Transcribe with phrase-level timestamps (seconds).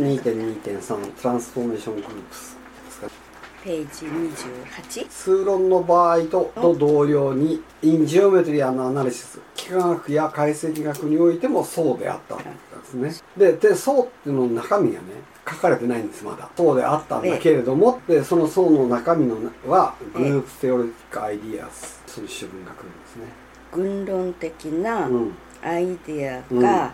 [0.00, 2.56] 2.2.3トランスフォーメーショングループス。
[2.86, 3.08] ですか
[3.62, 12.44] ページ28数論の場合とと同様にインジオメトリーアナリシス幾何学や解析学においてもそうであったんで
[12.84, 13.14] すね。
[13.36, 15.06] ででそうっていうのの中身がね
[15.48, 16.48] 書かれてないんですまだ。
[16.56, 19.36] そうであったんだけれどもでそのそうの中身の
[19.66, 23.24] はグループテオレティックアイディアスそういう主文が来るんですね。
[23.72, 25.34] 軍論的なうん。
[25.62, 26.92] アイデアが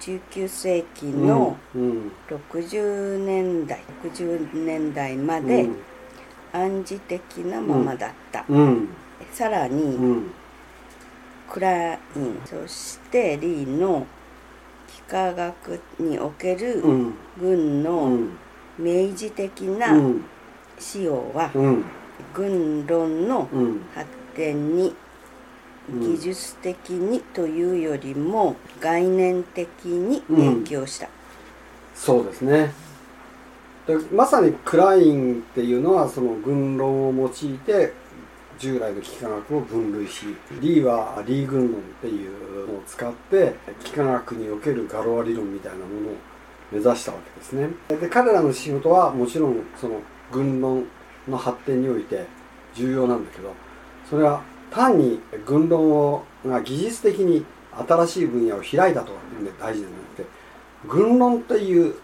[0.00, 5.46] 19世紀のうん60年代60年代まうん。
[5.46, 5.68] で
[6.52, 8.88] 暗示的なままだった、うん。
[9.32, 10.30] さらに、うん。
[11.50, 14.06] クラインそしてリーの
[14.88, 17.08] 幾何学におけるうん。
[17.08, 18.30] う軍のん。
[18.78, 20.24] 明示的うなん。
[20.78, 21.84] 使用はうん。
[22.34, 23.80] 軍論のうん。
[23.94, 24.96] 発展にうん
[25.88, 31.08] 技術的にというよりも概念的に影響した、
[31.94, 32.72] そうですね。
[33.86, 37.92] でまさにクラインっていうのはその軍論を用いて
[38.58, 40.26] 従来の幾何学を分類し
[40.60, 46.14] リーはリー軍論っていうのを使って幾何学におけるガロア理論みたいなものを
[46.72, 47.68] 目指したわけですね。
[47.88, 50.00] で彼らの仕事はもちろんその
[50.32, 50.84] 軍論
[51.28, 52.26] の発展において
[52.74, 53.52] 重要なんだけど
[54.08, 57.44] それは単に軍論をが技術的に
[57.88, 60.24] 新しい分野を開いたというので大事じゃなくて
[60.86, 61.94] 軍論という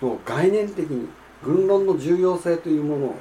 [0.00, 1.08] のを概念的に
[1.42, 3.14] 軍論の重要性というものをも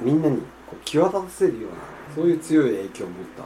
[0.00, 3.44] うみんなにこう際立たせるようなそういう強い影響を持った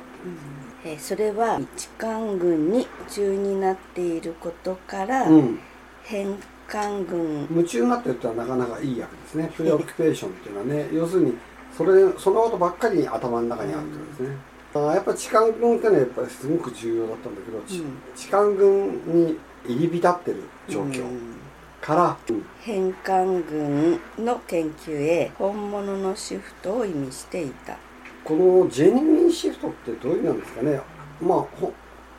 [0.85, 5.59] えーそれは地官軍に夢中になっていることから、うん、
[6.05, 7.47] 返還軍。
[7.51, 9.53] 夢中になってるってのはなかなかいい訳ですね。
[9.57, 11.35] プレオキュペーションっていうのはね要するに
[11.77, 14.37] それそのことばっかり頭の中にあるってことですね、
[14.75, 17.99] あーやっぱり地官軍ってのはやっぱりすごく重要だったんだけど、ちうん。
[18.15, 21.37] 地官軍に入り浸ってる状況うん。
[21.81, 22.45] から、うん。
[22.61, 27.77] 返還軍の研究へ本物のシフトを意味していた。
[28.25, 30.81] このジェニュインシフトってどういう意味なんですかね。
[31.21, 31.73] まあほ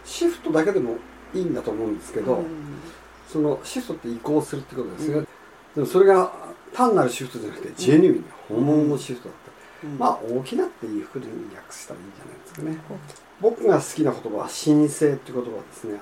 [0.05, 0.95] シフトだけでも
[1.33, 2.45] いいんだと思うんですけど、うん。
[3.27, 5.25] そのシフトって移行するってことですね、
[5.75, 6.31] でもそれが
[6.73, 9.27] 単なるシフトじゃなくてジェニュイン本物のシフト。
[9.27, 9.46] だった、
[9.83, 9.97] うん。
[9.97, 12.77] まあ大きなっていうふうに訳したらいいんじゃないですかね。
[13.39, 16.01] 僕が好きな言葉は神聖っていう言葉ですねあの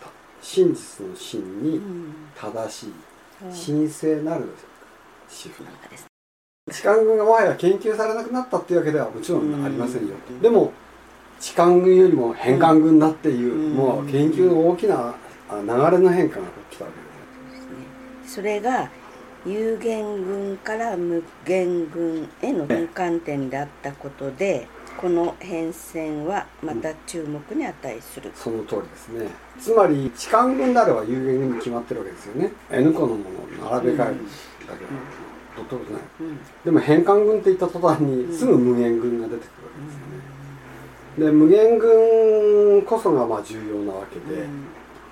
[0.00, 0.10] た
[0.40, 2.14] 真実の真うにん。
[2.34, 2.92] 正しい
[3.42, 3.76] うん。
[3.76, 4.48] 神聖なる
[5.28, 6.06] シフトなんかです
[6.72, 10.40] 痴漢軍がもはや研究されなくなったっていうわけではもちろんありませんよ、うん。
[10.40, 10.72] でも
[11.40, 13.74] 痴漢軍よりも返還軍だっていう、うん。
[13.74, 15.14] もう研究の大きな
[15.50, 15.66] あ流
[15.96, 17.72] れの変化が起きたわけですね。
[18.26, 18.90] それが
[19.46, 24.66] 有限軍から無限軍への転換点であったことで
[24.96, 29.28] この変遷はまた注目に値する、その通りですね。
[29.60, 32.52] つまり痴漢軍であれば有限軍に決まってるわけですよね。
[32.70, 34.16] N 個のものを並べ替える
[34.66, 34.90] だけだ
[35.56, 41.26] どうってことないうんでも返還軍って言った途端にすぐ無限軍が出てくるわけですよね。
[41.26, 44.42] で無限軍こそがまあ重要なわけで、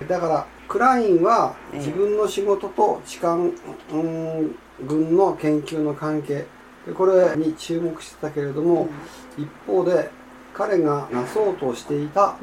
[0.01, 0.07] うん。
[0.07, 1.77] だからクラインはええ。
[1.77, 4.55] 自分の仕事と痴漢うん
[4.87, 6.47] 軍の研究の関係。
[6.87, 8.89] でこれに注目してたけれども、
[9.37, 10.09] 一方で
[10.51, 12.35] 彼がなそうとしていた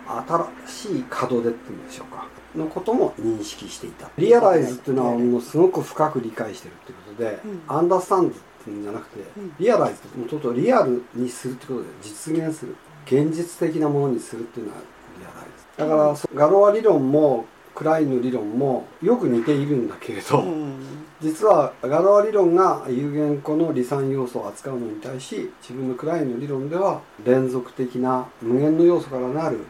[0.64, 2.28] 新しい門出っていうんでしょうか。
[2.54, 4.08] のことも認識していた。
[4.16, 7.62] リアライズっていうのはもうすごく深く理解してるっていうことで、うん。
[7.66, 9.54] アンダースタンドっていうんじゃなくて、うん。
[9.58, 12.76] リアライズってもうちょっとリアルにするってことで実現する。
[13.06, 14.78] 現実的なものにするっていうのは
[15.18, 15.78] リアライズ。
[15.78, 17.44] だから、そガロア理論も
[17.80, 20.74] クラインの理論もよく似ているんだけれど、うん。
[21.18, 29.60] 実はガロア理論が有限個の離散要素を扱うのに対し自分のクラインの理論では連続的な無限の要素からなる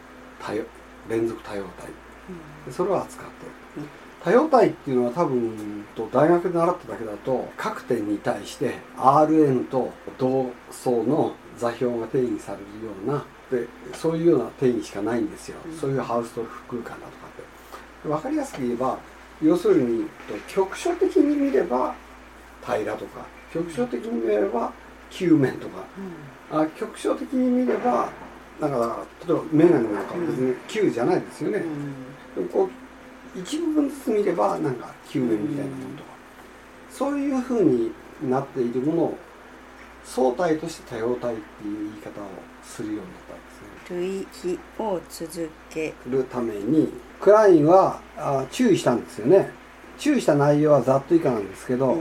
[0.44, 0.65] 多様
[1.09, 1.87] 連続多様体。
[2.66, 3.47] でそれを扱って。
[3.47, 3.88] いるうん。
[4.25, 15.77] 多様体っていうのは多分と大学で習っただけだと各点に対して Rn と同層の座標が定義されるようなでそういうような定義しかないんですよ、うん。
[15.78, 17.59] そういうハウスト空間だとかって
[18.05, 18.99] 分かりやすく言えば
[19.43, 20.06] 要するに
[20.49, 21.95] 局所的に見れば
[22.65, 24.72] 平らとか局所的に見れば
[25.10, 25.84] 球面とか。
[26.53, 28.10] あ局所的に見れば
[28.60, 31.63] だから例えば眼鏡なんかは別に球じゃないですよね、
[32.34, 36.10] でもこう一部分ずつ見ればなんか球面みたいなものとか、
[36.91, 37.92] そういうふうに
[38.28, 39.19] なっているものを
[40.04, 42.25] 相対として多様体っていう言い方を
[42.65, 43.42] するようになったんで
[43.86, 44.01] すね。
[44.01, 49.51] 類比を続けるためにクラインはあ注意したんですよね。
[49.99, 51.99] 注意した内容はざっと以下なんですけど、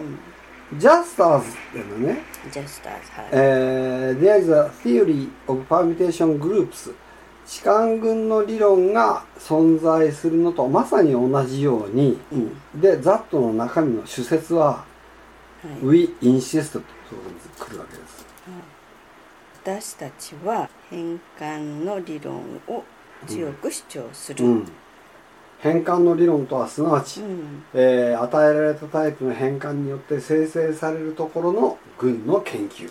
[0.77, 2.21] ジャスターズっていうのはね、
[2.51, 3.29] ジャスターズはい。
[3.31, 6.93] えー There is a theory of permutation groups
[7.45, 12.79] 士官軍の理論が存在するのとまさに同じように、うん。
[12.81, 14.85] でザットの中身の主説はは
[15.81, 16.79] い「We insist」と
[17.65, 18.25] 来るわけです。
[19.61, 22.37] 私たちは変換の理論
[22.67, 22.83] を
[23.27, 24.67] 強く主張する、うん、
[25.59, 27.63] 変換の理論とはすなわち、うん。
[27.73, 32.89] えー与えられたタイプの変換によって生成されるところの群の研究。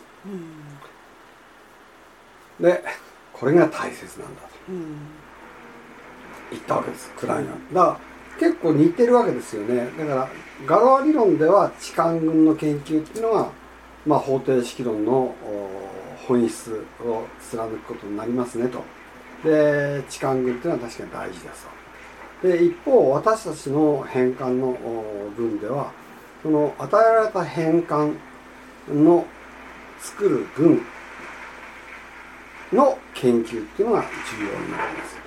[2.61, 2.85] で
[3.33, 4.49] これが大切なんだと。
[4.69, 4.97] うん。
[6.51, 8.01] 言ったわけですクラインはだから
[8.39, 9.89] 結構似てるわけですよね。
[9.99, 10.29] だから
[10.67, 13.51] ガロア理論では痴漢群の研究っていうのが、
[14.07, 15.35] まあ、方程式論のお
[16.27, 18.83] 本質を貫くことになりますねと。
[19.45, 21.78] で痴漢群っていうのは確かに大事ですと
[22.43, 25.91] で一方私たちの変換のお群では
[26.43, 28.15] その与えられた変換
[28.89, 29.27] の
[30.01, 30.83] 作る群
[32.73, 35.19] の研究っていうのが重要になります。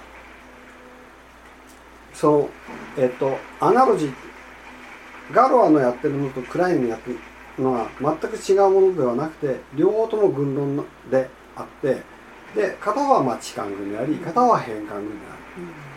[2.13, 2.49] その
[2.97, 4.13] えっとアナロジー
[5.33, 7.19] ガロアのやってるのとクラインのやってる
[7.57, 12.01] のは全く違うものではなくて両方とも群論であって
[12.55, 15.90] で片方はまあ痴漢群であり片方は変換群である。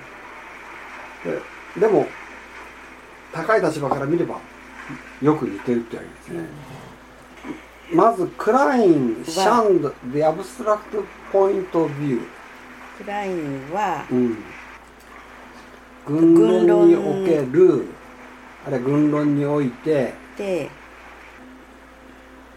[1.24, 2.06] ででも
[3.32, 4.38] 高い立場から見れば
[5.20, 6.48] よく似てるってわけですね、
[7.92, 12.20] まずクライン、シャンド、The Abstract Point of View、
[12.98, 14.36] クラインはうん、
[16.06, 17.86] 軍論における
[18.66, 20.70] あるいは軍論においてで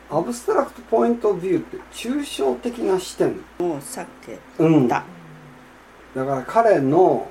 [0.09, 5.03] アブストラクトポイントビューって抽象的な視点、もうさてうん、た
[6.15, 7.29] だ、から彼の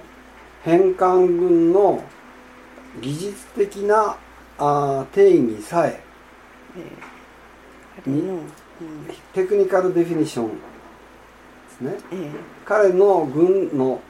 [0.67, 2.03] 変換群の
[3.01, 4.17] 技術的な
[4.59, 6.03] あー定義さえ
[9.33, 10.55] technical definition で
[11.71, 11.97] すね。
[12.13, 12.31] え
[12.65, 14.01] 彼の群の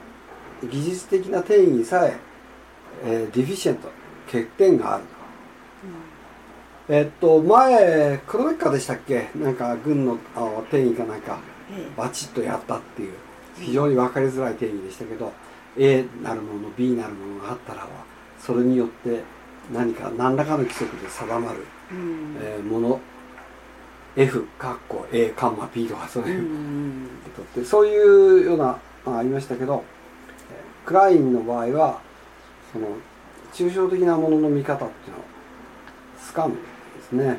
[0.67, 2.17] 技術的な定義さえ
[3.05, 3.89] えー deficient
[4.25, 5.03] 欠点がある
[6.87, 6.93] と。
[6.95, 9.29] えっと前クロネッカーでしたっけ？
[9.35, 11.37] なんか群のあ定義かなんか
[11.71, 11.91] ええ。
[11.95, 13.13] バチッとやったっていう。
[13.59, 15.31] 非常に分かりづらい定義でしたけど
[15.77, 17.89] A なるもの B なるものがあったらば
[18.39, 19.21] それによって
[19.73, 22.37] 何か何らかの規則で定まる、えうん。
[22.41, 22.99] えーもの
[24.15, 29.83] F かっこ A カンマ B とかそうういう、んことってそういうようなあありましたけど
[30.51, 32.01] えークラインの場合は
[32.73, 32.87] その
[33.53, 35.23] 抽象的なものの見方っていうのを
[36.25, 36.61] つかむんで
[37.03, 37.37] すね。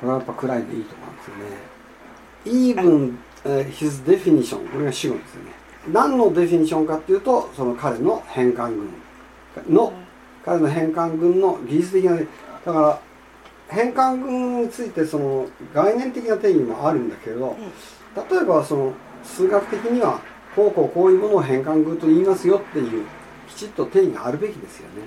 [0.00, 2.72] これはやっぱクラインでいいと思うんですよね。
[2.74, 5.52] Even、uh, his definition これが主語ですよね
[5.88, 8.76] 何のデフィニションかっていうとその彼の変換
[9.66, 9.92] 群の
[10.44, 13.00] 彼の変換群の技術的なだから
[13.68, 17.56] 変換群についてその概念的な定義もあるんだけど
[18.30, 18.92] 例えばその
[19.24, 20.20] 数学的には
[20.54, 23.06] こうこうこういうものを変換群と言いますよっていう
[23.48, 25.06] きちっと定義があるべきですよね。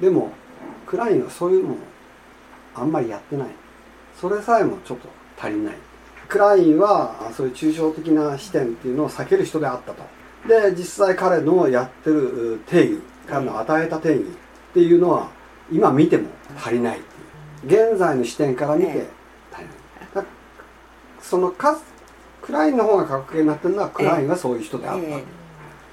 [0.00, 0.32] でも
[0.86, 1.76] クラインはそういうのを
[2.74, 3.48] あんまりやってない。
[4.20, 5.08] それさえもちょっと
[5.38, 5.74] 足りない
[6.32, 10.02] クラインはあそういう抽象的な視点っていうのを避ける人であったと。
[10.48, 14.24] で実際彼のやってるう定義彼の与えた定義っ
[14.72, 15.28] ていうのは
[15.70, 17.00] 今見ても足りない
[17.66, 20.14] 現在の視点から見て足りない。
[20.14, 20.24] だ
[21.20, 21.78] そのか
[22.40, 25.10] クラインの方が格好になってるのはクラインはそういう人であった、え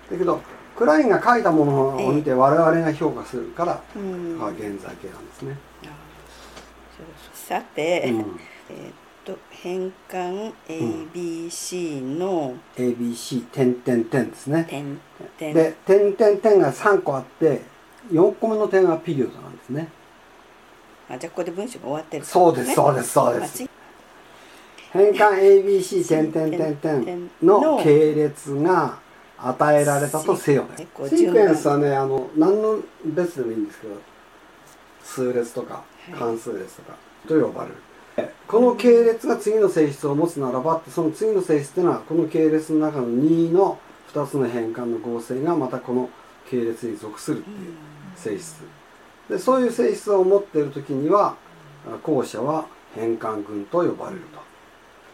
[0.10, 0.42] だけど
[0.78, 5.58] クラインが書いたものを見て我々が評価するから、現在形なんですね、
[7.34, 8.40] さて、うん。
[8.70, 12.56] えと変換 ABC の。
[12.76, 14.66] ABC 点点点ですね。
[14.70, 15.00] 点
[15.38, 15.54] 点。
[15.54, 17.62] で点点点が3個あって
[18.12, 19.90] 4個目の点はピリオドなんですね。
[21.10, 23.70] あじゃあここで文章が終わってる、そうですそうですそうです。
[24.92, 28.98] 変換 ABC 点点点点の系列が
[29.38, 30.88] 与えられたとせよね。
[31.08, 32.80] シークエンスはねあの何の
[33.16, 33.96] 列でもいいんですけど
[35.04, 35.84] 数列とか
[36.18, 37.76] 関数列とかと呼ばれる、
[38.48, 43.80] この系列が次の性質を持つならばってその次の性質っていうのはこの系列の中の2の
[44.14, 46.10] 2つの変換の合成がまたこの
[46.50, 47.56] 系列に属するっていう
[48.16, 48.58] 性質。
[49.30, 51.36] でそういう性質を持っている時には
[51.88, 54.40] あ後者は変換群と呼ばれると。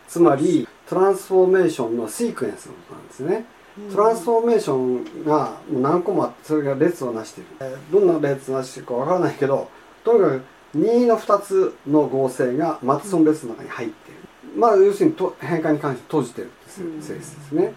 [0.08, 3.46] つまりトランスフォーメーションのシークエンスのことなんですね。
[3.94, 7.50] トランスフォーメーションが何個もあってそれが列をなしている。
[7.60, 9.68] えーどんな列をなしているかわからないけど
[10.06, 10.42] とにかく
[10.76, 14.20] 2の2つの合成がまたその列の中に入っている。
[14.58, 17.74] まあ要するにと変換に関して閉じてるっていう性質ですね。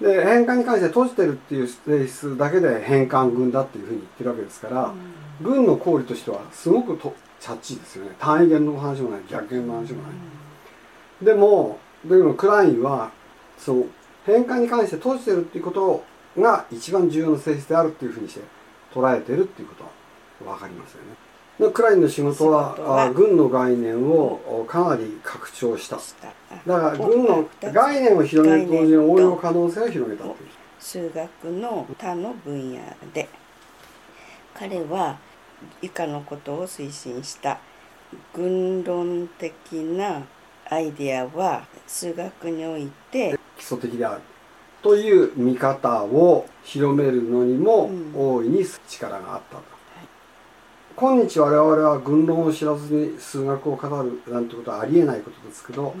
[0.00, 4.92] で変換に関して閉じてるっていう性質だけで変換群だっていうふうに言ってるわけですから、
[5.40, 8.12] 群の公理としてはすごくとチャッチーですよね。
[8.18, 10.08] 単位元の話もない逆元の話もな
[11.22, 13.12] い、でもでもクラインは
[13.58, 13.84] その
[14.26, 16.04] 変換に関して閉じてるっていうこと
[16.38, 18.40] が一番重要な性質であるっていうふうにして
[18.92, 19.84] 捉えてるっていうこと
[20.48, 21.14] は分かりますよね。
[21.62, 25.96] でクラインの仕事は軍の概念をかなり拡張した。
[26.66, 30.24] だから軍の概念を広げると同時に応用可能性を広げた。
[30.78, 32.80] 数学の他の分野
[33.14, 33.28] で。
[34.54, 35.18] 彼は
[35.80, 37.58] 以下のことを推進した。
[38.34, 40.22] 軍論的な
[40.68, 44.20] アイデアは数学において基礎的である
[44.82, 48.12] という見方を広めるのにもうん。
[48.14, 49.62] 大いに力があったと、
[50.96, 55.94] 今日我々は軍論を知らずに数学を語るなんてことはありえないことですけど、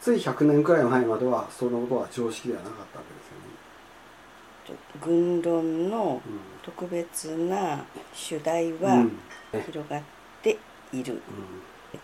[0.00, 4.80] つい100年くらい前まではそのことは常識ではなかったわけですよね。
[5.00, 6.20] 軍論の
[6.62, 9.18] 特別な主題はうん。
[9.66, 10.02] 広がっ
[10.42, 10.56] て
[10.92, 11.20] いる、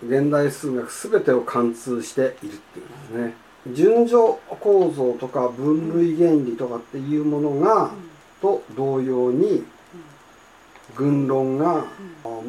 [0.03, 0.09] うん。
[0.09, 3.35] 現代数学全てを貫通しているっていうんですね。
[3.69, 7.91] 順序構造とか分類原理とかっていうものが、
[8.41, 9.65] と同様に
[10.99, 11.85] 軍論が、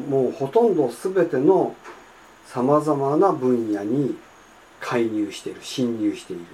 [0.08, 1.74] もうほとんど全ての
[2.46, 4.16] さまざまな分野に
[4.80, 6.44] 介入している侵入している。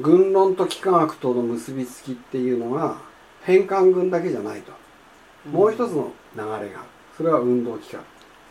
[0.00, 2.98] 軍論と幾何学との結びつきっていうのが
[3.42, 4.72] 変換軍だけじゃないと、
[5.50, 6.84] もう一つの流れが
[7.16, 8.02] それは運動機関。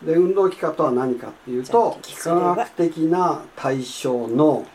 [0.06, 4.66] で運動機関とは何かっていうと幾何学的な対象の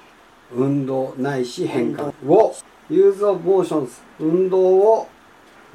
[0.53, 2.55] 運動ないし変換を
[2.89, 3.89] Use of Motions
[4.19, 5.09] 運動を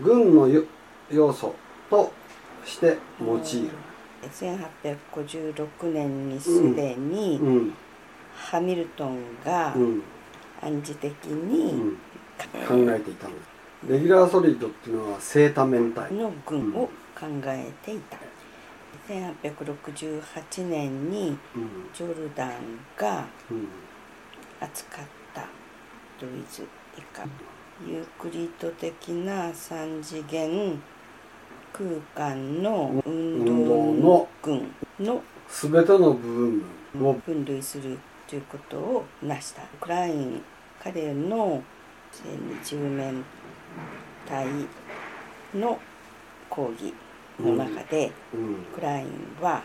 [0.01, 0.63] 軍のよ
[1.11, 1.53] 要素
[1.89, 2.11] と
[2.65, 3.69] して用いる、
[4.83, 7.73] 1856年にすでにうん
[8.35, 10.03] ハミルトンがうん
[10.61, 11.95] 暗示的うにん、
[12.67, 13.47] 考えていたんです
[13.89, 16.87] レギュラーソリッドっていうのは正多面体の軍を
[17.17, 18.17] 考えていた。
[19.07, 22.51] 1868年にうんジョルダン
[22.97, 23.67] がうん
[24.59, 25.41] 扱った
[26.21, 26.63] ルイズ
[26.97, 27.23] 以下
[27.85, 30.81] ユークリッド的な三次元
[31.75, 36.61] 空間の運運動動の群の全ての部
[36.93, 39.63] 分を分類するということを成した。
[39.81, 40.41] クライン
[40.81, 41.61] 彼の
[42.23, 43.25] 二十面
[44.25, 44.47] 体
[45.53, 45.77] の
[46.49, 46.93] 講義
[47.39, 48.55] の中で、うん。
[48.73, 49.07] クライン
[49.41, 49.61] は、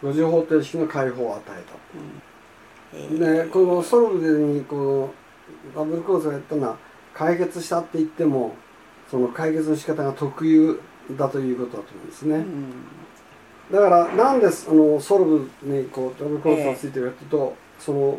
[0.00, 1.62] 五次方程式の解放を与え
[2.94, 3.00] うん。
[3.00, 3.18] えー。
[3.18, 5.14] たでこのソルブにこの
[5.74, 6.76] ダブルコースがやったのは
[7.12, 8.54] 解決したって言っても
[9.10, 10.80] その解決の仕方が特有
[11.16, 12.72] だということだと思うんですね、うん。
[13.72, 18.18] だからなんであのソルブにこうダブルコースがついてるかというと、その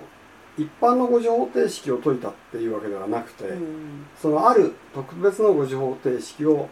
[0.58, 4.06] 一般の五次方程式を解いたっていうわけではなくて、うん。
[4.22, 6.68] そのある特別の五次方程式を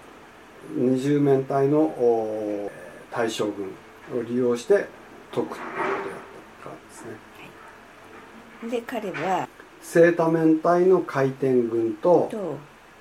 [0.75, 2.71] 二重面体のお
[3.11, 3.67] 対象群
[4.19, 4.91] を利用して解く
[5.33, 6.19] ということをやっ
[6.61, 7.29] たからですね。
[8.69, 9.47] で彼は
[9.81, 12.57] 正多面体の回転群とと、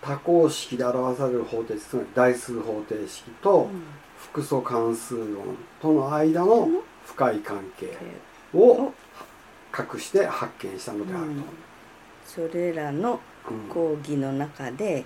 [0.08, 3.68] 多項式で表される方程式つまり代数方程式と
[4.16, 6.66] 複素関数論との間の
[7.04, 7.94] 深い関係
[8.54, 8.90] を
[9.78, 11.42] 隠して発見したのであると。
[12.24, 13.68] それらのうん。
[13.68, 15.04] 講義の中で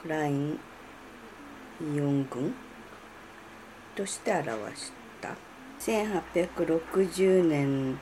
[0.00, 0.60] クライン
[1.94, 2.54] イオン群
[3.94, 5.30] として表した。
[5.80, 7.98] 1860年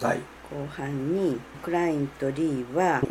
[0.00, 0.18] 第
[0.50, 3.02] 後半にクラインとリーは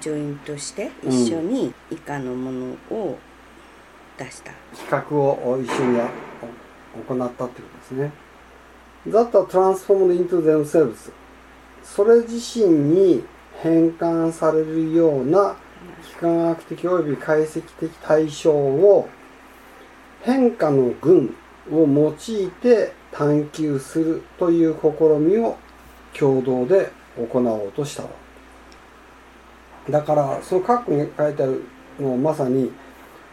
[0.00, 3.18] ジョイントして一緒に以下のものを
[4.16, 6.08] 出した、企画を一緒にや
[7.08, 8.12] 行ったっていうことですね。
[9.08, 11.10] That are transformed into themselves
[11.82, 13.24] それ自身に
[13.62, 15.56] 変換されるような
[16.16, 19.08] 幾何学的及び解析的対象を
[20.22, 21.34] 変化の群
[21.72, 25.56] を用いて探求するという試みを
[26.12, 28.10] 共同で行おうとしたわ
[29.88, 31.64] だからその括弧に書いてある
[31.98, 32.70] のはまさに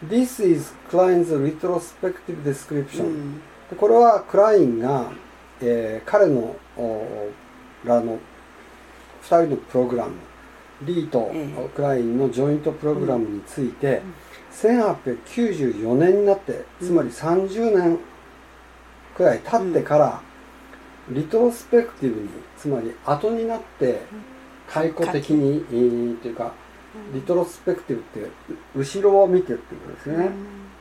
[0.07, 1.27] This is Klein's
[1.59, 3.37] retrospective う description、ん。
[3.69, 5.11] でこれはクラインが、
[5.61, 7.29] えー彼のお
[7.83, 8.19] らの
[9.23, 10.11] 2人のプログラム
[10.83, 11.69] リーとええ。
[11.75, 14.01] クラインのジョイントプログラムについて、
[14.51, 17.99] 1894年になってつまり30年
[19.15, 20.21] くらい経ってから、
[21.09, 24.01] リトロスペクティブにつまり後になって
[24.69, 26.53] 解雇的に、えーというか
[27.13, 28.31] リトロスペクティブってう
[28.75, 30.31] 後ろを見てっていうことですね、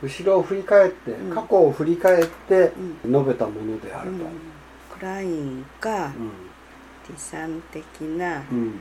[0.01, 1.35] 後ろを振り返って、うん。
[1.35, 3.11] 過去を振り返ってうん。
[3.11, 4.25] 述べたものであると。
[4.97, 6.11] クラインがう
[7.09, 8.79] 理算的なん。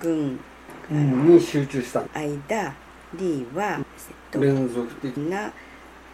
[0.00, 0.38] 群
[0.90, 2.04] うんに集中した。
[2.14, 2.74] 間
[3.14, 3.84] リーは
[4.34, 5.16] 連続的。
[5.16, 5.52] な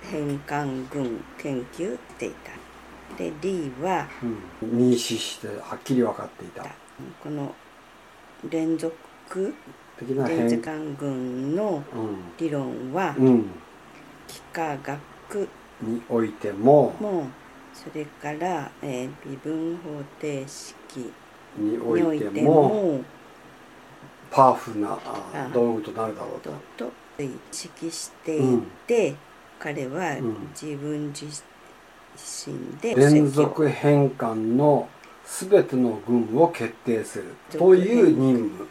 [0.02, 3.16] 変換群研究していた。
[3.16, 4.06] でリーは
[4.62, 4.78] うん。
[4.78, 6.64] 認識してはっきり分かっていた。
[7.22, 7.54] この
[8.48, 8.94] 連続
[9.30, 9.54] 属
[9.96, 11.82] 的な連変関軍の
[12.38, 13.36] 理論はうん、うん、
[14.28, 15.48] 幾何学
[15.82, 17.28] においてもも
[17.72, 21.12] それから、えー微分方程式
[21.56, 23.04] においてもも
[24.30, 24.98] パワフルな
[25.52, 26.50] 道具となるだろうと。
[26.76, 26.84] と。
[27.16, 29.14] と意識していて、
[29.58, 30.48] 彼はうん。
[30.50, 31.26] 自分自
[32.46, 34.88] 身で連続変換の
[35.30, 37.24] すべての群を決定する。
[37.52, 38.68] という任務。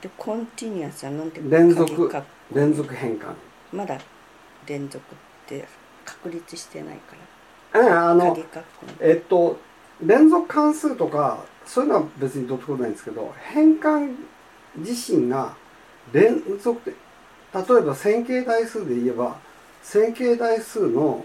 [0.00, 2.10] でコンティニュアスはなんて連続
[2.54, 3.34] 連続変換。
[3.70, 3.98] まだ
[4.66, 5.68] 連続って
[6.04, 7.14] 確立してないか
[7.74, 7.86] ら。
[7.86, 8.36] えあの
[8.98, 9.60] えっと
[10.02, 14.16] 連続関数とかそういうのは別にどうってことないんですけど変換
[14.76, 15.54] 自身が
[16.12, 16.96] 連続で
[17.52, 19.38] 例えば線形代数で言えば
[19.82, 21.24] 線形代数の、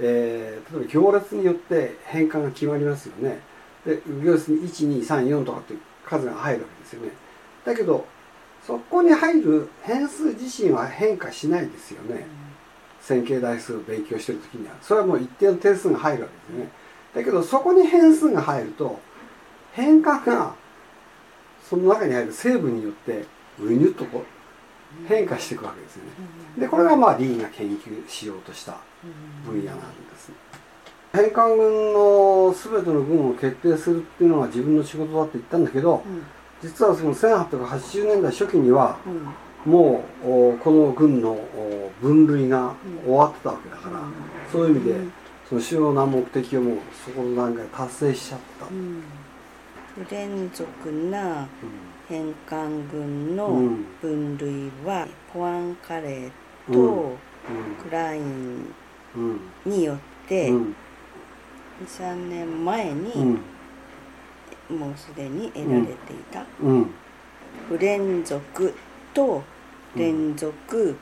[0.00, 3.40] えー例えば行列によって変換が決まりますよね
[3.84, 7.10] で行列に1234とかっていう数が入るわけですよね。
[7.64, 8.06] だけど
[8.66, 12.26] そこに入る変数自身は変化しないですよね、
[13.00, 14.74] 線形代数を勉強してる時には。
[14.82, 16.70] それはもう一定の点数が入るわけですね。
[17.14, 19.00] だけどそこに変数が入ると
[19.72, 20.54] 変換が
[21.68, 23.24] その中に入る成分によって
[23.58, 26.10] ぐにゅっとこう変化していくわけですよね。
[26.58, 28.78] でこれがまあリーが研究しようとした
[29.46, 29.84] 分野なんで
[30.16, 30.34] すね。
[31.12, 36.22] 変換群の全ての群を決定するっていうのが自分の仕事だって言ったんだけどうん。
[36.60, 39.28] 実はその1880年代初期にはうん。
[39.72, 42.74] もうおこの群のお分類が
[43.04, 44.00] 終わってたわけだから、
[44.52, 44.94] そういう意味で
[45.48, 48.66] その主要な目的をもうそこの段階で達成しちゃった、
[50.14, 51.46] 連続な
[52.08, 56.30] 変換群うのん分類はポアンカレー
[56.68, 56.74] うん。
[56.74, 57.16] と
[57.82, 58.72] クライン
[59.16, 59.40] うん。
[59.66, 59.98] によっ
[60.28, 60.76] てうん
[61.84, 64.78] 23年前にうん。
[64.78, 66.90] もうすでに得られていたうん。
[67.68, 68.74] 不連続
[69.14, 69.42] と
[69.96, 70.96] 連続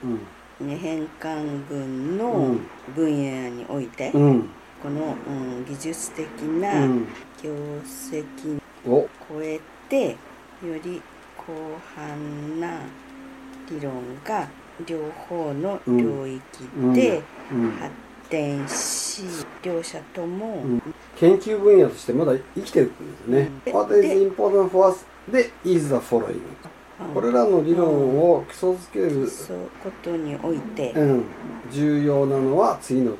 [0.60, 0.68] うん。
[0.78, 2.60] 変換群うのん
[2.94, 4.48] 分野においてうん。
[4.82, 7.06] この、うん、技術的うなん。
[7.42, 7.50] 業
[7.84, 9.08] 績をお。
[9.28, 10.16] 超えてよ
[10.82, 11.02] り広
[11.94, 12.80] 範な
[13.70, 13.92] 理論
[14.24, 14.48] が
[14.86, 16.40] 両方の領域
[16.94, 17.70] でうん。
[17.72, 17.90] 発
[18.28, 19.22] 展し、
[19.62, 20.82] 両者とも、うん。
[21.18, 23.50] 研究分野としてまだ生きてるんですね。
[23.66, 23.72] うん。
[23.72, 25.04] What is important for us?
[25.30, 26.40] で is the following
[27.00, 27.14] うん。
[27.14, 31.24] これらの理論を基礎づける、そういうことにおいて、うん、
[31.70, 33.18] 重要なのは次のこ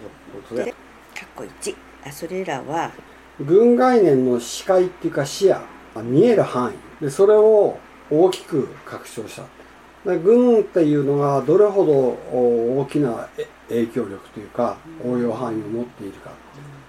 [0.48, 0.64] とで。
[0.64, 0.74] で
[1.14, 2.92] カッコ1あそれらは
[3.40, 5.60] 群概念の視界っていうか視野。
[6.02, 7.04] 見える範囲。
[7.04, 7.78] でそれを
[8.10, 10.10] 大きく拡張した。
[10.10, 16.30] で群っていうのがどれほどお大きなえ影響力というか応用範囲を持っているか。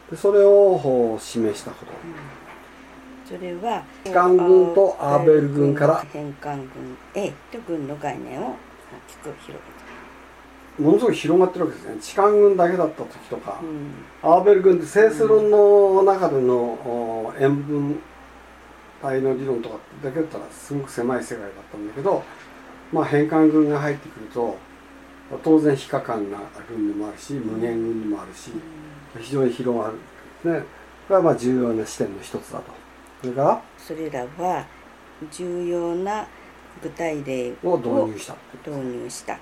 [0.10, 1.92] でそれをお示したこと。
[3.26, 8.56] それは機関群とアーベル群から変換群 A と群の概念を大
[9.08, 9.58] きく広げ
[10.78, 11.98] た、ものすごい広がってるわけですね。
[12.00, 14.30] 痴漢群だけだった時とか、うん。
[14.32, 18.00] アーベル群って整数論の中でのお塩分
[19.02, 22.24] 体の理論とかだけだったらすごく狭い世界だったんだけど、
[22.92, 24.58] まあ、変換群が入ってくると
[25.44, 26.38] 当然非可感な
[26.70, 28.52] 群にもあるし無限群にもあるし
[29.20, 30.02] 非常に広がるんで
[30.42, 30.66] すね。
[31.08, 32.72] これはまあ重要な視点の一つだと。
[33.22, 33.62] それから？
[33.78, 34.66] それらは
[35.32, 36.28] 重要な
[36.82, 38.36] 具体例をを導入した。
[38.66, 39.38] 導入した。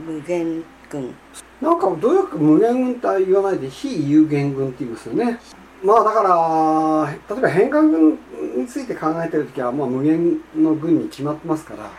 [0.00, 0.14] うん。
[0.16, 1.14] 無限群
[1.60, 5.38] なんかどうやく無限群って言わないで非有限群って言いますよね。
[5.84, 8.18] まあだから例えば変換群
[8.56, 11.90] について考えてる時はまあ無限の群に決まってますから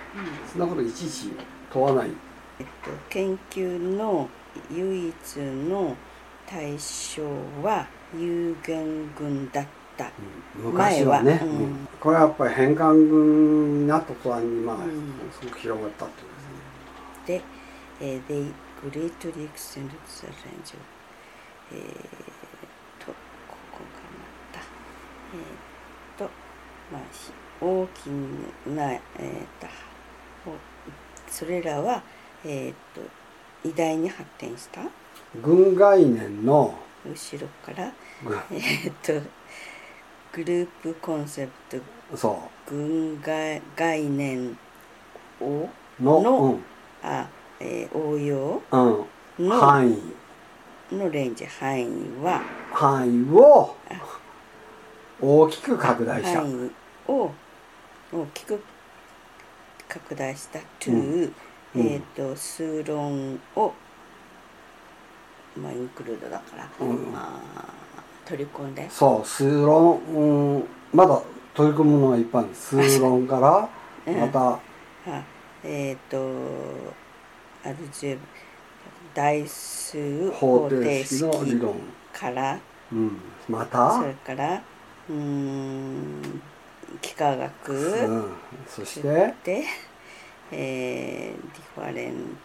[0.52, 1.32] そんなこといちいち
[1.72, 2.12] 問わない。
[2.64, 4.30] えっと、研究の
[4.72, 5.96] 唯一の
[6.46, 7.24] 対象
[7.62, 9.66] は有限群だっ
[9.98, 10.06] た、
[10.58, 11.46] うん昔はね、前は。
[11.46, 11.52] うん。
[11.52, 11.88] うん。
[12.00, 14.82] これはやっぱり変換群になった途端にまあ、うん
[15.32, 16.28] すごく広がったってこ
[17.26, 17.40] とですね。
[17.40, 17.42] で、
[18.02, 18.54] えー、they
[18.90, 20.80] greatly extended the range of
[21.72, 21.82] えー、
[23.04, 23.12] と
[23.48, 23.86] ここが
[24.20, 26.30] またえー、と
[26.92, 28.08] まあひ大き
[28.70, 29.68] なえー、と
[30.46, 30.56] お
[31.32, 32.04] それらは
[32.46, 33.02] えー、と
[33.64, 34.82] 偉大に発展した？
[35.42, 36.76] 群概念の
[37.06, 37.92] 後ろから
[38.24, 39.28] 群えー、と
[40.32, 41.80] グループコンセプ
[42.10, 44.58] トそ群概概念
[45.42, 46.60] をうのの
[47.02, 47.28] あ、
[47.60, 48.62] えー応用？
[48.72, 49.06] うん
[49.40, 50.02] うん、の範囲。
[50.92, 51.46] のレンジ。
[51.46, 51.88] 範囲
[52.24, 52.42] は？
[52.72, 53.76] 範囲を
[55.22, 56.42] 大きく拡大した。
[56.42, 56.72] 範囲
[57.12, 57.32] を
[58.12, 58.62] 大きく
[59.88, 60.60] 拡大した。
[60.80, 61.36] to、うん
[61.76, 63.74] えっ、と数論を
[65.58, 67.12] まあインクルードだから、うん。
[67.12, 67.66] まあ
[68.26, 68.90] 取り込んで。
[68.90, 71.22] そう数論、うん、まだ
[71.54, 73.70] 取り組むのがいっぱいある数論から
[74.06, 74.20] うん。
[74.20, 74.60] またあ
[75.64, 76.18] えっ、と
[77.66, 78.18] アルジェ
[79.14, 81.76] 代数方方程程式の理式論、
[82.12, 82.60] から
[82.92, 84.00] うん、また？
[84.00, 84.62] それから
[85.10, 86.42] うーん
[87.04, 88.34] 幾何学、うん、
[88.68, 89.34] そして？
[89.44, 89.64] で、
[90.54, 92.38] えー、ディファレン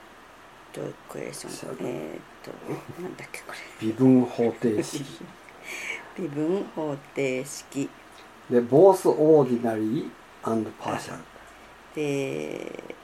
[0.72, 1.86] トクエスチョン。
[1.86, 2.50] えっ、と
[3.02, 3.86] なんだっけこれ。
[3.86, 5.04] 微分方程式。
[6.18, 6.96] 微分方程
[7.44, 7.88] 式。
[8.50, 10.10] で both ordinary
[10.42, 11.18] and partial
[11.94, 12.94] で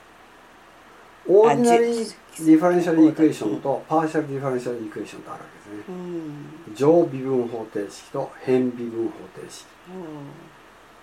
[1.27, 5.95] ordinary じ differential equation と partial differential equation とあるわけですね。
[5.97, 6.75] うん。
[6.75, 9.67] 常微分方程式と偏微分方程式。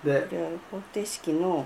[0.03, 1.65] でこれは方程式の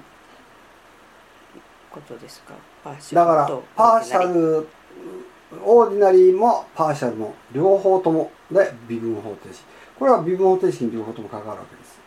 [1.96, 2.54] ことですか？
[2.84, 6.36] par tial だから partial ordinary。
[6.36, 9.64] も partial も両方ともで微分方程式。
[9.98, 12.00] これは微分方程式に両方とも関わるわけです。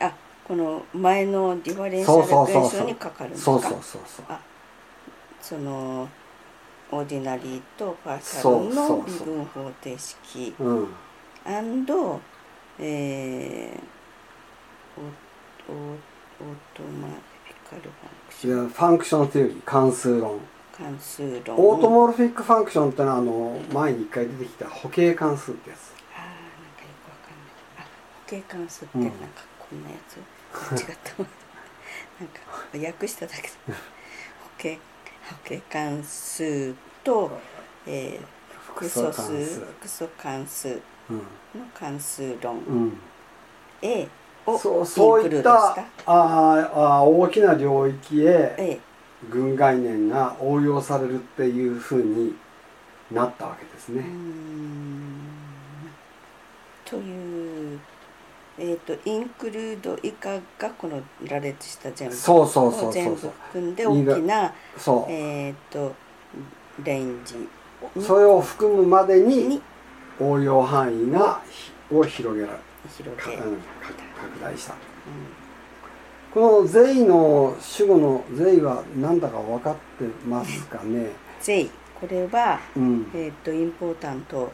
[0.00, 0.12] あ
[0.46, 3.50] この前の differential equation にかかるんですか？
[3.52, 4.40] そうそうそうそうあ
[5.40, 6.08] その
[6.92, 10.88] ordinary と partial の微分方程式うん
[11.46, 12.20] and
[12.78, 15.00] えー、
[15.70, 18.68] automorphic fun ction。
[18.68, 20.40] function theory 関数論。
[20.76, 21.58] 関数論。
[21.58, 25.92] auto morphic function ってのはあの前に一回出てきた保型関数ってやつ。
[26.14, 26.30] あーなん
[26.76, 27.46] かよくわかんない
[27.78, 27.86] あ保
[28.26, 29.16] 型関数ってなんか
[29.58, 30.16] こんなやつ、
[30.82, 31.28] 違ったわ
[32.20, 33.48] なんか訳しただけで。
[33.68, 33.74] 補
[34.58, 37.38] 形補形関数と、
[37.86, 39.32] えー、複素数。
[39.32, 41.20] 複素関数の
[41.72, 42.98] 関数論うん。
[43.82, 44.08] A を
[44.46, 48.78] そうそういったたあーあー大きな領域へ
[49.30, 52.34] 群概念が応用されるっていうふうに
[53.10, 54.04] なったわけですね。
[56.84, 57.80] という
[58.58, 65.92] えっ、とインクルード以下がこの羅列した全部そうそうそうそうを全部含んで大きなそえっ、と
[66.84, 67.34] レンジ
[67.96, 69.62] うそれを含むまでにに。
[70.20, 74.74] 応用範囲がひを広げられ広げ、かうん拡大した。
[76.32, 81.10] この税の主語の税は何だか分かってますかね？
[81.40, 81.70] ゼイ
[82.00, 83.10] これはうん。
[83.14, 84.50] えっ、とインポータント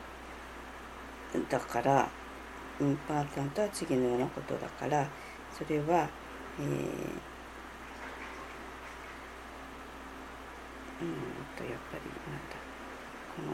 [1.48, 2.08] だから
[2.80, 5.06] important は次のようなことだから
[5.56, 6.08] それは
[6.58, 6.66] えー、
[11.02, 11.14] うん
[11.56, 12.56] とやっぱりなんだ
[13.36, 13.52] この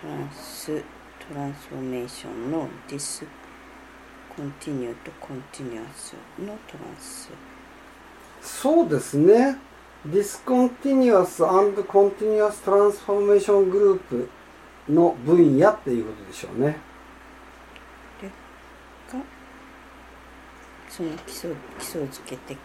[0.00, 0.66] trans
[1.28, 7.30] transformation の discontinuous と continuous の trans
[8.40, 9.58] そうですね。
[10.06, 14.28] Discontinuous and Continuous Transformation Group
[14.88, 16.76] の分野っていうことでしょうね。
[19.12, 19.20] が
[20.88, 22.56] その基礎基礎づけて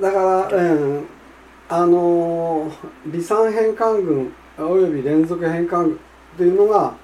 [0.00, 1.06] だから、うん、
[1.68, 6.00] あのー離散変換群および連続変換群
[6.34, 6.94] っていうのが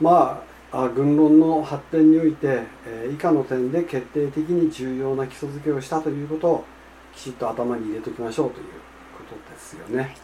[0.00, 6.64] まああ群論の発展において、えー以下の点で決定的に重要な基礎づけをしたということを
[7.14, 8.66] きちっと頭に入れておきましょうという
[9.16, 10.16] ことですよね。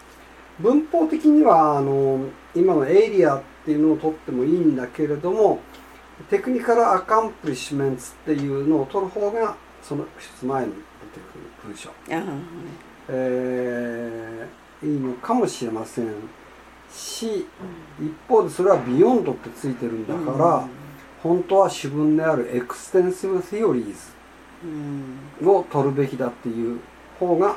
[0.59, 5.61] 文法的にはあの今のエイリアっていうのを取ってもいいんだけれども
[6.29, 10.83] technical accomplishments っていうのを取る方がその一つ前に出て
[11.33, 11.91] くる文章、
[13.09, 16.07] えーいいのかもしれません
[16.93, 17.47] し
[18.01, 20.69] 一方でそれは beyond ってついてるんだから、
[21.23, 23.95] 本当は主文である extensive theory
[24.65, 25.19] うん。
[25.41, 26.81] ズを取るべきだっていう
[27.19, 27.57] 方が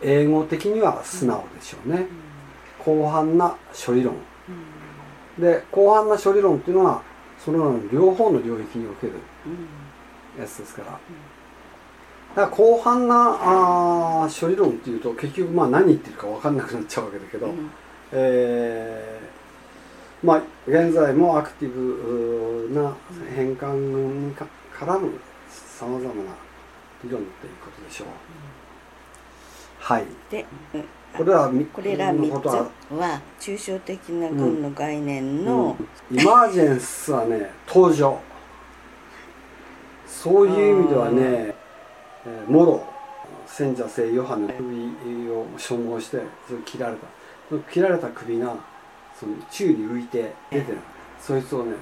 [0.00, 2.06] 英語的には素直でしょうね。
[2.84, 4.14] 広範な処理論。
[5.38, 7.02] で広範な処理論っていうのは
[7.38, 9.14] その両方の領域における
[10.38, 11.00] やつですから
[12.34, 17.48] だから広範なあー処理論っていうと結局まあ何言ってるか分かんなくなっちゃうわけだけど、
[18.12, 22.94] えーまあ現在もアクティブな
[23.34, 25.18] 変換か絡む
[25.50, 26.30] さまざまな
[27.02, 28.08] 理論っていうことでしょう。
[29.80, 30.04] はい。
[30.30, 35.76] で、うんこれらみこれら3のことはつは抽象的な群の概念の、
[36.10, 38.18] うんイマージェンスはね登場
[40.06, 41.54] そういう意味ではね、
[42.26, 42.84] えーモロ
[43.46, 47.06] 選者聖ヨハネの首を所望してそれ切られた。
[47.48, 48.56] その切られた首が
[49.18, 50.78] その宙に浮いて出てる。
[51.20, 51.74] そいつをね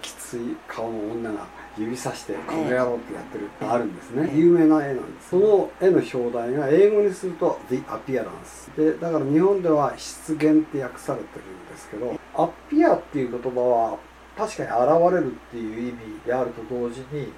[0.00, 4.30] きつい顔の女が指さして「この野郎」ってやってるあるんですね。
[4.32, 4.38] ええ。
[4.38, 5.30] 有名な絵なんです。
[5.30, 13.98] その絵の表題が英語にすると「The Appearance」でだから日本では「出現」って訳されてるんですけど「アピア」っていう言葉は
[14.36, 17.32] 確かに現れるっていう意味であると同時に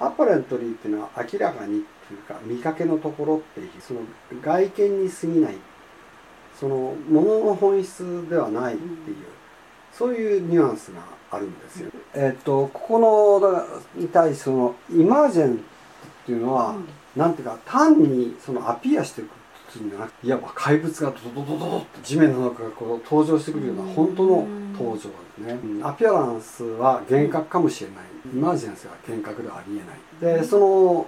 [0.00, 4.00] アパレントリーっていうのは明らかにっていうか見かけのところっていうその
[4.42, 5.54] 外見に過ぎない
[6.58, 9.16] そのものの本質ではないっていう、
[9.92, 11.90] そういうニュアンスがあるんですよ。
[12.14, 15.58] えっとここのに対してそのイマージェンっ
[16.26, 19.30] ていうのは、うんなんていうか単にそのアピアしていくっ
[19.72, 20.26] ていうんじゃなくて。
[20.26, 25.00] いわば怪物がドドドドドッと地面の中からこう登場してくるような本当の登場で
[25.36, 25.86] すね、うん。
[25.86, 27.98] アピアランスは幻覚かもしれない。
[28.32, 30.38] イマージェンスは幻覚ではありえない。
[30.38, 31.06] でその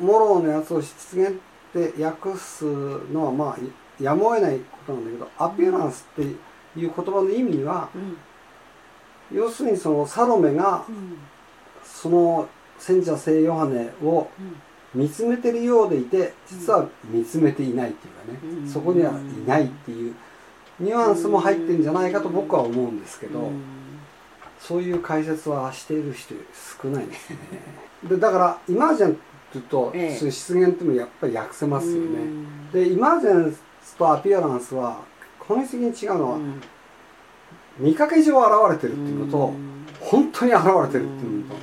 [0.00, 1.32] モローのやつを出現っ
[1.72, 6.36] て訳すのはまあやむを得ないことなんだけどアピアランスっていう
[6.74, 8.16] 言葉の意味はうん。
[9.36, 11.18] 要するにそのサロメがうん。
[11.84, 14.28] その聖者聖ヨハネを
[14.94, 18.68] 見つめてるようでいて実は見つめていないっていうかね、うん。
[18.68, 20.14] そこにはいないっていう
[20.78, 23.62] ニュアンスも入ってるんじゃないかと僕は思うんですけど、うん。
[24.58, 26.34] そういう解説はしている人
[26.82, 27.38] 少ないですね。
[28.08, 29.18] でだからイマージェン
[29.52, 32.70] トと出現っていうのもやっぱり訳せますよね、うん。
[32.72, 35.00] でイマージェンスとアピアランスは
[35.38, 36.60] 本質的に違うのは、うん。
[37.78, 39.86] 見かけ上現れてるっていうのと、うん。
[40.00, 41.60] 本当に現れてるっていうのと、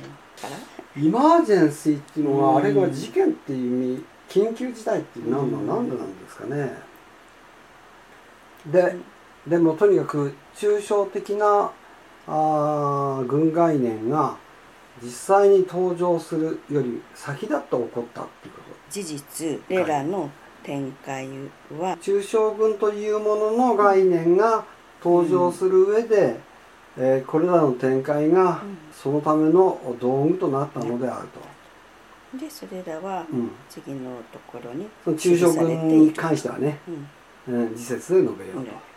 [1.00, 6.72] イマージェンシーっていうのは、うんあれが事件っていう意味緊急事態っていう何なうんんでなんですかね。
[8.66, 8.96] で
[9.46, 11.72] でもとにかく抽象的な
[12.26, 14.36] あー軍概念が
[15.02, 18.60] 実際に登場するより先立って起こったっていうこ
[18.90, 20.30] 事実レラの
[20.62, 21.28] 展開
[21.78, 21.96] は。
[21.96, 24.64] と中将軍というものの概念が
[25.02, 26.38] 登場する上で、
[26.98, 28.78] えーこれらの展開がうん。
[28.92, 31.40] そのための道具となったのであると。
[32.38, 33.50] でそれらはうん。
[33.68, 36.78] 次のところにその中将軍に関してはね、
[37.48, 37.54] うん。
[37.54, 38.89] うん、次節で述べようと。